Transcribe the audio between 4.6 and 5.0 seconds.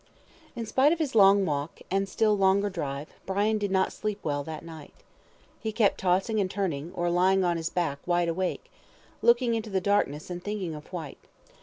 night.